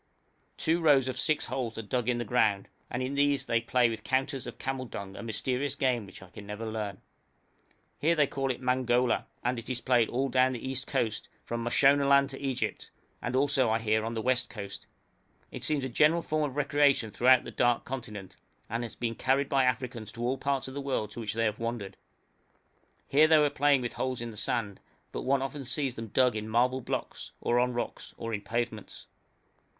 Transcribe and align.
Two 0.57 0.81
rows 0.81 1.07
of 1.07 1.19
six 1.19 1.45
holes 1.45 1.77
are 1.77 1.83
dug 1.83 2.09
in 2.09 2.17
the 2.17 2.25
ground, 2.25 2.67
and 2.89 3.03
in 3.03 3.13
these 3.13 3.45
they 3.45 3.61
play 3.61 3.87
with 3.87 4.03
counters 4.03 4.47
of 4.47 4.57
camel 4.57 4.85
dung 4.85 5.15
a 5.15 5.21
mysterious 5.21 5.75
game 5.75 6.07
which 6.07 6.23
I 6.23 6.31
never 6.37 6.65
can 6.65 6.73
learn. 6.73 7.01
Here 7.99 8.15
they 8.15 8.25
call 8.25 8.49
it 8.49 8.63
mangola, 8.63 9.25
and 9.43 9.59
it 9.59 9.69
is 9.69 9.79
played 9.79 10.09
all 10.09 10.27
down 10.27 10.53
the 10.53 10.67
East 10.67 10.87
Coast, 10.87 11.29
from 11.45 11.63
Mashonaland 11.63 12.29
to 12.29 12.41
Egypt, 12.41 12.89
and 13.21 13.35
also, 13.35 13.69
I 13.69 13.77
hear, 13.77 14.03
on 14.03 14.15
the 14.15 14.23
West 14.23 14.49
Coast; 14.49 14.87
it 15.51 15.63
seems 15.63 15.83
a 15.83 15.87
general 15.87 16.23
form 16.23 16.49
of 16.49 16.55
recreation 16.55 17.11
throughout 17.11 17.43
the 17.43 17.51
Dark 17.51 17.85
Continent, 17.85 18.35
and 18.71 18.81
has 18.81 18.95
been 18.95 19.13
carried 19.13 19.49
by 19.49 19.65
Africans 19.65 20.11
to 20.13 20.23
all 20.23 20.39
parts 20.39 20.67
of 20.67 20.73
the 20.73 20.81
world 20.81 21.11
to 21.11 21.19
which 21.19 21.35
they 21.35 21.45
have 21.45 21.59
wandered. 21.59 21.95
Here 23.07 23.27
they 23.27 23.37
were 23.37 23.51
playing 23.51 23.81
with 23.83 23.93
holes 23.93 24.19
in 24.19 24.31
the 24.31 24.35
sand, 24.35 24.79
but 25.11 25.21
one 25.21 25.43
often 25.43 25.63
sees 25.63 25.93
them 25.93 26.07
dug 26.07 26.35
in 26.35 26.49
marble 26.49 26.81
blocks, 26.81 27.33
or 27.39 27.59
on 27.59 27.73
rocks, 27.75 28.15
or 28.17 28.33
in 28.33 28.41
pavements. 28.41 29.05